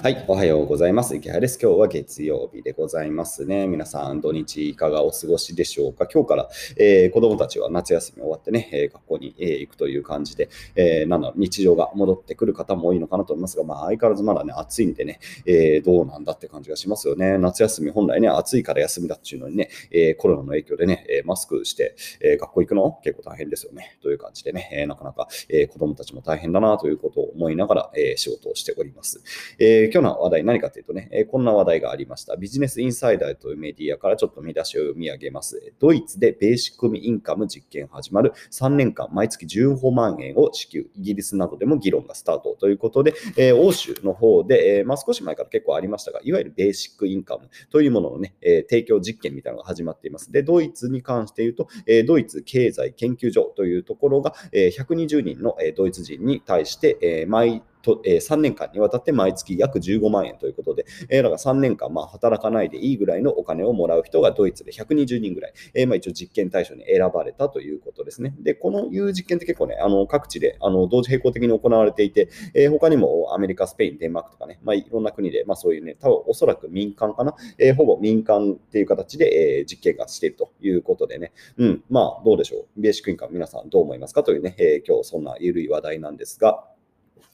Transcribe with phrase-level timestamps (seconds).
[0.00, 1.16] はい、おはようございます。
[1.16, 1.58] 池原です。
[1.60, 3.66] 今日は月曜日でございますね。
[3.66, 6.06] 皆さん、土日いかがお過ごしでしょうか？
[6.06, 17.36] 今日から、えー、子供たちは夏休み終わってね、え、学校に、えー、行くという感じで、えー、なんだろう、日常が戻ってくる方も多いのかなと思いますが、まあ、相変わらずまだね、暑いんでね、えー、どうなんだって感じがしますよね。
[17.36, 23.00] 夏休み、本来ね、暑いから休みだっていうのにね、えー、コロナの影響でね、マスクして、え学校行くの？
[23.02, 23.98] 結構大変ですよね。
[24.00, 29.20] という感じでね、えなかなか、え子供たちも大変だなということを思いながら、え仕事をしております。
[29.58, 32.36] え今日の話題何かというとね、えこんな話題がありました。
[32.36, 35.72] ビジネスインサイダーというメディアからちょっと見出しを読み上げます。
[35.78, 40.88] ドイツでベーシックインカム実験始まる3年間毎月15万円を支給。
[40.96, 50.32] イギリスなどでも議論がスタートということで、え欧州の方で、えまあ、少し前から結構ありましたが、いわゆるベーシックインカムというもののね、え提供実験みたいなのが始まっています。
[50.32, 68.34] で、ドイツに関して言うと、えドイツ経済研究所というところが、え120人のえドイツ人に対して、え毎と、えー、3年間にわたって毎月約15万円ということで、えー、だから3年間、まあ、働かないでいいぐらいのお金をもらう人がドイツで120人ぐらい、えー、まあ、一応実験対象に選ばれたということですね。
[68.40, 82.80] で、このいう実験って結構ね、あの各地であの同時並行的に行われていて、えー、他にもアメリカ、スペイン、デンマークとかね、まあ、いろんな国で、まあ、そういうね、多分おそらく民間かな、えー、ほぼ民間っていう形で、えー、実験がしているということでね、うん、まあ、どうでしょう。
[82.80, 86.64] ベーシックインカム皆さんどう思いますかというね、えー、今日そんな緩い話題なんですが、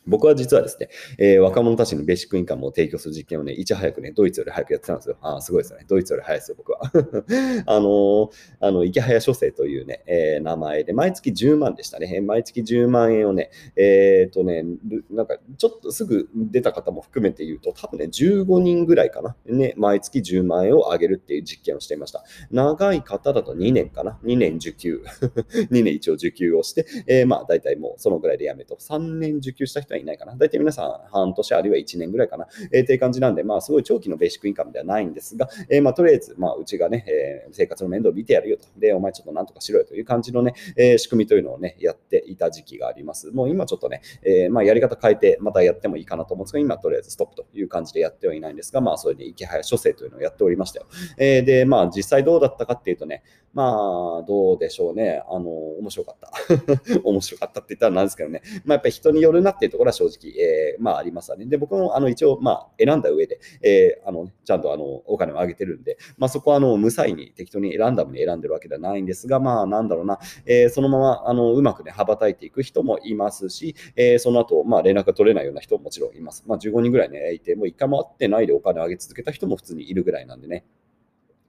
[0.07, 5.17] 僕は実はですね、えー、若者たちのベーシックインカムを提供する実験をね、いち早くね、ドイツより早くやってたんですよ。
[5.21, 5.85] ああすごいですね。
[5.89, 6.81] ドイツより早いですよ、僕は。
[7.67, 12.21] あのー、あの、池早書生というね、えー、名前で、毎月10万でしたね。
[12.21, 14.65] 毎月10万円をね、えっ、とね、
[15.11, 19.37] なんか、ちょっとすぐ出た方も含めて言うと、多分ね、15人ぐらいかな。
[19.47, 22.25] ね、毎月10万円を上げるっていう実験をしていました。
[22.51, 24.19] 長い方だと2年かな。
[24.25, 25.03] 2年受給。
[25.71, 28.77] 2年一応受給をして、えー、まあ、大体もうそのぐらいでやめと。
[28.77, 30.35] 3年受給しした人はいないかな。
[30.37, 32.47] 大体皆さん半年あるいは1年ぐらいかな。
[32.73, 38.69] えー、っていう感じなんで、まあすごい長期のベーシックインカムではないんですが、えー、まあとりあえず、まあうちがね、えー、生活の面倒を見てやるよと。
[38.79, 43.31] で、お前ちょっとなんとかしろよという感じのね、えー、仕組みというのをね、やっていた時期があります。
[43.33, 50.87] もう今ちょっとね、えー、まあやり方変えてまたやってもいいかなと思うんですが、今とりあえずストップという感じでやってはいないんですが、まあそれで池早書生というのをやっておりましたよ。
[51.19, 53.23] えー、で、まあ実際どうだったかっていうとね、
[53.53, 55.23] まあどうでしょうね。
[55.29, 56.31] あの、面白かった。
[57.05, 61.47] 面白かったって言ったらなんですけどね、まあやっぱり人によるなってていうところは正直、えー、まあありますね。
[61.47, 76.45] で、僕もあの一応、まあ、選んだ上で、えー、あのちゃんとあのお金を上げてるんで、まあ、そこはあの無彩に適当にランダムに選んでるわけではないんですが、まあ、なんだろうな、えー、そのままあのうまくね、羽ばたいていく人もいますし、えー、その後、まあ、連絡が取れないような人ももちろんいます。
[76.47, 80.65] まあ、15人ぐらいね、いて、もう1回も会ってないでお金を上げ続けた人も普通にいるぐらいなんでね。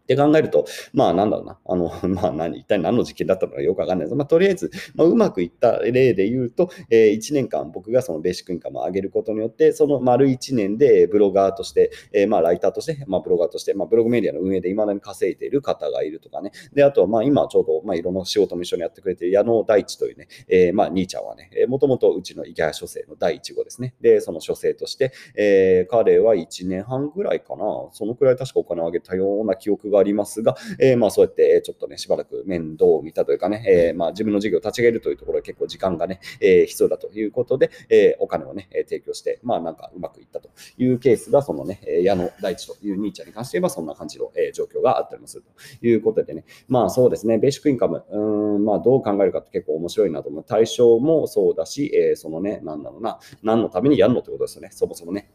[0.05, 4.15] って考えると、まあなんだろうな、あの、 まあ何、一体何の実験だったのかよくわかんないです。
[4.15, 16.51] まあとりあえず、まあ、うまくいった例で言うと、えー、1年間僕がそのベーシックインカムを上げることによって、その丸1年でブロガーとして、えー、まあライターとして、まあブロガーとして、まあブログメディアの運営で未だに稼いでいる方がいるとかね。
[16.73, 23.95] で、あとはまあ今ちょうど、まあいろんな仕事も一緒にやってくれている矢野大地というね、えー、まあ兄ちゃんはね、もともとうちの池谷書生の第1号ですね。
[24.01, 45.43] で、その書生として、えー、彼は1年半ぐらいかな、そのくらい確かお金を上げたような記憶がありますが、えー、まあそうやってちょっとね、しばらく面倒を見たというかね、えー、まあ自分の事業を立ち上げるというところは結構時間がね、えー、必要だということで、えー、お金をね、提供して、まあなんかうまくいったというケースが、そのね、矢野大地という兄ちゃんに関して言えばそんな感じの、え状況があったりもする
[45.79, 50.43] ということでね、まあそうですね、ベーシックインカム、うん、まあどう考えるかって結構面白いなと思う。
[50.43, 55.29] 対象もそうだし、えー、そのね、なんだろうな、何のためにやるのってことですよね、そもそもね。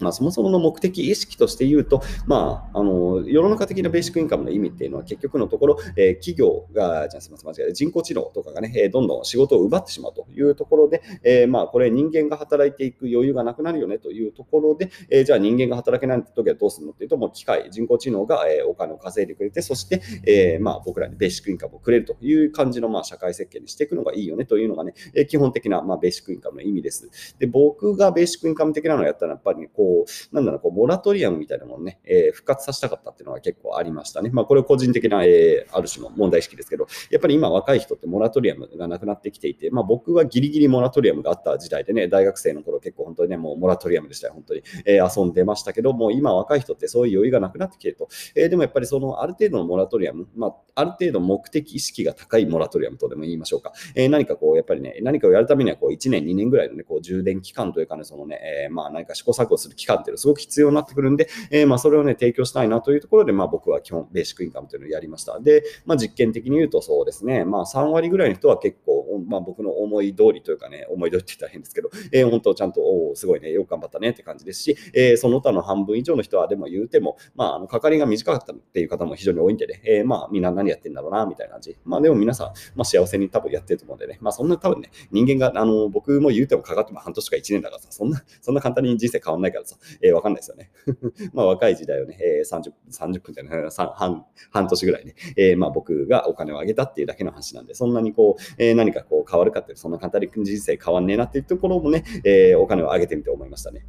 [0.00, 27.08] まあ、そもそもの目的意識として言うと、まあ、あの世の中的なベーシックインカムの意味っていうのは結局のところ、えー、企業が、じゃあすみません、間違え人工知能とかがね、えー、どんどん仕事を奪ってしまうというところで、えー、まあ、これ人間が働いていく余裕がなくなるよねというところで、え、じゃあ人間が働けない時はどうするのっていうと、もう機械、人工知能が、え、お金を稼いでくれて、そして、え、まあ、僕らにベーシックインカムをくれるという感じの、まあ、社会設計にしていくのがいいよねというのがね、え、基本的な、まあ、ベーシックインカムの意味です。
[27.38, 34.30] で、僕がベーシックインカム的なのをやったら、やっぱり、ね、こう、こうなんだろう、こうモラトリアムみたいなものね、えー、復活させたかったっていうのは結構ありましたね。
[34.32, 44.62] まあ、これ個人的な、えー、ある種の問題意識ですけど、やっぱり今若い人ってモラトリアムがなくなってきていて、まあ、僕はギリギリモラトリアムがあった時代でね、大学生の頃結構本当にね、もうモラトリアムでしたよ、本当に。
[44.86, 48.08] えー、遊んでましたけど、もう今若い人ってそういう余裕がなくなってきてると。
[48.34, 53.72] えー、でもやっぱりそのある程度のモラトリアム、まあ、ある程度目的意識が高いモラトリアムとでも言いましょうか。
[53.94, 65.38] えー、何かこう、やっぱりね、何かをやるためにはこう1年、2年ぐらいのね、こう充電期間というかね、そのね、えー、まあ何か試行錯誤する期間っていうのはすごく必要になってくるんで、えー、まあそれをね、提供したいなというところで、まあ僕は基本ベーシックインカムというのをやりました。
[65.40, 81.76] で、まあ実験的に言うとそうですね、まあ3割ぐらいの人は結構、まあ僕の思い通りというかね、思い通りって言ったら変ですけど、えー、本当ちゃんと、おすごいね、よく頑張ったねって感じですし、えー、その他の半分以上の人はでも言うても、まあ、あの、かかりが短かったっていう方も非常に多いんでね、えー、まあみんな何やってんだろうな、みたいな感じ。
[81.84, 82.46] まあでも皆さん、
[82.76, 90.70] まあ幸せに多分やってると思うんでね、まあそんな多分ね、人間が、あの、僕も言うてもかかっても半年か1年だからさ、そんな、そんな簡単に人生変わんないからさ、えー、わかんないですよね。
[91.32, 103.86] まあ若い時代をね、えー、30, 30分じゃない、半半年ぐらいね、えー、まあ僕がお金をあげたっていうだけの話なんで、そんなにこう、えー、何かこう変わるかって、そんな簡単に人生変わんねえなっていうところもね、えー、お金をあげてみて思いましたね。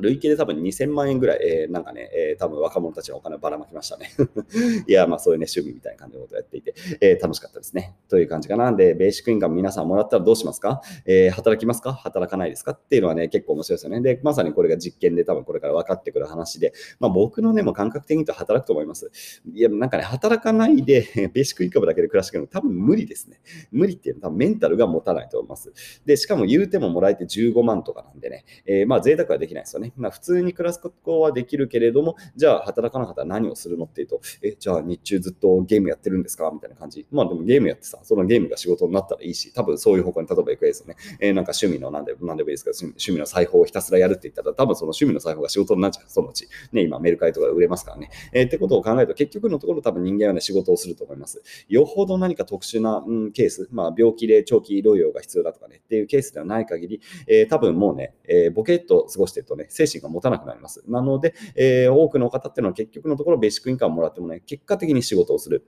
[0.00, 4.10] 累計で多分2000万円ぐらい、えー、なんかね、えー、多分若者たちのお金をばらまきましたね。
[4.86, 7.96] いや、まあそういうね、趣味みたいな感じのことをやっていて、えー、楽しかったですね。
[8.08, 8.72] という感じかな。
[8.72, 11.92] で、ベーシックインカム皆さんもらったらどうしますか、えー、働きますか？
[11.92, 12.72] 働かないですか？
[12.72, 14.00] っていうのはね、結構面白いですよね。
[14.00, 19.10] で、まさにこれが実験で多分これから分かってくる話で、まあ僕のね、もう感覚的にと働くと思います。
[19.52, 23.40] いや、なんかね、働かないで、ベーシックインカムだけで暮らしていくの多分無理ですね。
[23.72, 25.72] 無理っていうのは多分メンタルが持たないと思います。
[26.04, 29.85] で、しかも言うてももらえて15万とかなんでね、えー、まあ贅沢はできないですよね。
[29.96, 36.50] まあ普通に暮らすことはできるけれども、じゃあ働かなかったら何をするのっていうと、え、じゃあ日中ずっとゲームやってるんですか？
[36.52, 37.06] みたいな感じ。
[37.10, 40.96] まあでもゲームやってさ、そのゲームが仕事になったらいいし、多分そういう方向に例えば行くですよね。
[41.20, 46.48] えー、なんか趣味のなんでなんでもいいですけど、趣味の裁縫をひたすらやるって言ったら、多分その趣味の裁縫が仕事になっちゃう、そのうち。
[46.72, 48.10] ね、今メルカリとか売れますからね。
[48.32, 51.42] えー、ってことを考えると、結局のところ多分人間はね、仕事をすると思います。
[51.68, 60.82] よほど何か特殊な、うん、ケース、まあ病気で長期療養が必要だとかね、っていうケースではない限り、えー、多分もうね、え、ボケっと過ごしてるとね、精神が持たなくなります。
[60.88, 65.66] なので、えー、多くの方っていうのは結局のところベーシックインカムをもらってもね、結果的に仕事をする。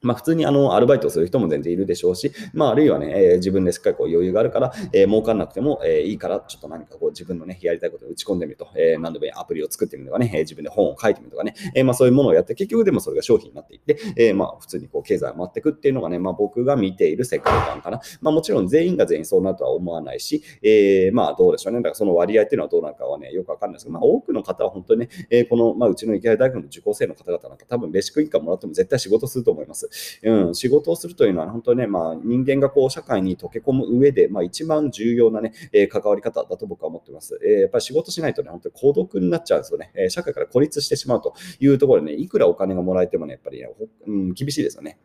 [0.00, 18.00] まあ、普通にあのアルバイトをする人も全然いるでしょうし、まあ、あるいはね、えー、自分でしっかりこう余裕があるから、えー、儲かんなくても、えー、いいから、ちょっと何かこう自分のね、やりたいことを打ち込んでみると、えー、何でもいいアプリを作ってみるとかね、えー、自分で本を書いてみるとかね、えー、まあそういうものをやって、結局でもそれが商品になっていって、えー、まあ普通にこう経済が回っていくっていうのがね、まあ僕が見ている世界観かな。
[18.20, 21.80] まあもちろん全員が全員そうなるとは思わないし、えー、まあどうでしょうね。
[21.80, 29.87] だからその割合っていうのはどうなるかはね、よくわかんないですけど、まあ多くの方は本当にね、えー、この、まあうちの池谷大学の受講生の方々なんか多分ベーシックインカムもらっても絶対仕事すると思います。
[30.22, 37.38] うん、仕事をするというのは本当にね、まあ、人間がこう社会に溶け込む上で、まあ、一番重要なね、えー、関わり方だと僕は思ってます。
[37.44, 39.90] えー、やっぱり仕事しないとね、本当に孤独になっちゃうんですよね。
[39.94, 43.70] え、社会から孤立してしまうというところでね、いくらお金がもらえてもね、やっぱりね、
[44.06, 44.98] うん、厳しいですよね。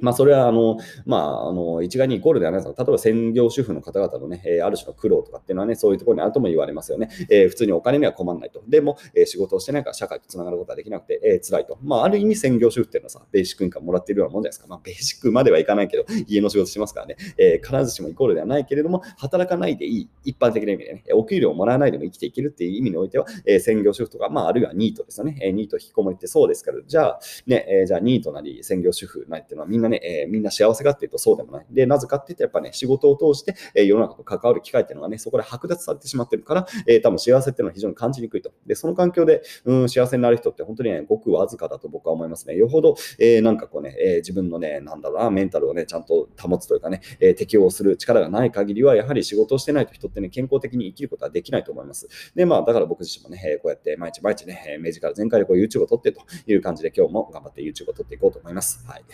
[0.00, 7.10] まあ、それは、あの、まあ、あの、一概にイコールではないですが、例えば専業主婦の方々のね、えある種の苦労とかっていうのはね、そういうところにあるとも言われますよね。
[7.30, 8.62] えー、普通にお金には困らないと。
[8.68, 11.78] でも、えー、仕事をしてないから社会とつながることはできなくて、えー、辛いと。
[11.82, 14.66] まあ、ある意味専業主婦っていうのはさ、ベーシックインカムもらってるようなもんじゃないですか。
[14.68, 25.38] まあ、ベーシックまではいかないけど、家の仕事しますからね、え必ずしもイコールではないけれども、働かないでいい、一般的な意味でね、お給料をもらわないでも生きていけるっていう意味においては、え専業主婦とか、まあ、あるいはニートですよね。
[25.42, 31.66] えニート引きこもりってそうですから、じゃあ、ね、えじゃあニートなり専業主婦なりっていうのはみんなね、えみんな幸せかっていうとそうでもない。
[31.70, 38.52] で、なぜかって言ってやっぱね、仕事を通して、え世の中と関わる機会っていうのがね、そこで剥奪されてしまってるから、えー、多分幸せっていうのは非常に感じにくいと。
[38.66, 42.56] で、その環境で、うん、幸せになる人って本当にね、ごくわずかだと僕は思いますね。
[42.56, 52.08] よほど、えー、なんかこうね、えー、自分のね、なんだろうな、メンタルをね、ちゃんと保つというかね、え適応する力がない限りは、やはり仕事をしてないと人ってね、健康的に生きることはできないと思います。
[52.34, 58.84] で、まあ、だから僕自身もね、えこうやって毎日毎日ね、目力全開でこう YouTube を撮ってという感じで今日も頑張って YouTube を撮っていこうと思います。
[58.86, 59.04] はい。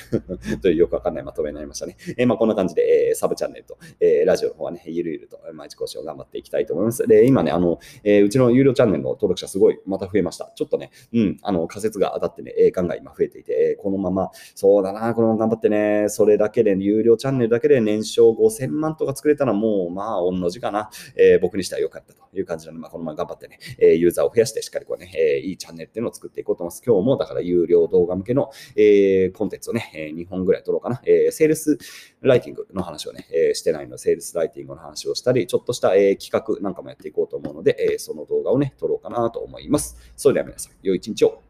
[0.66, 1.96] というよくわかんないまとめになりましたね。
[2.18, 7.06] えまあ、こんな感じで、えサブチャンネルと、えラジオの方はね、ゆるゆると毎日更新を頑張っていきたいと思います。
[7.06, 10.50] で、今ね、あの、えうちの有料チャンネルの登録者すごいまた増えました。
[10.56, 26.82] ちょっとね、うん、あの、仮説が当たってね、えガンガン今増えていて、えこのまま、そうだな、このまま頑張ってね、それだけで、有料チャンネルだけで年商5000万とか作れたらもう、まあ、御の字かな、え僕にしては良かったという感じなので、まあ、このまま頑張ってね、えユーザーを増やしてしっかりこうね、えいいチャンネルっていうのを作っていこうと思います。
[26.84, 31.00] 今日もだから有料動画向けの、えコンテンツをね、え2本ぐらい撮ろうかな。
[31.04, 31.78] えセールス
[32.20, 39.96] ライティングの話をね、えしてないので、セールスライティングの話をしたり、ちょっとした、え企画なんかもやっていこうと思うので、えその動画をね、撮ろうかなと思います。
[40.16, 41.45] それでは皆さん、良い一日を。